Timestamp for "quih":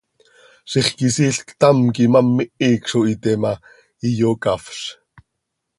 1.95-2.07